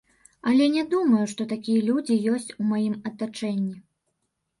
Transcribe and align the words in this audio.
Але 0.51 0.65
не 0.75 0.83
думаю, 0.93 1.19
што 1.33 1.45
такія 1.51 1.81
людзі 1.89 2.17
ёсць 2.33 2.47
у 2.59 2.65
маім 2.71 2.95
атачэнні. 3.11 3.75